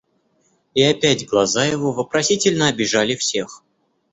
И 0.73 0.81
опять 0.81 1.29
глаза 1.29 1.65
его 1.65 1.91
вопросительно 1.91 2.69
обежали 2.69 3.15
всех. 3.15 3.63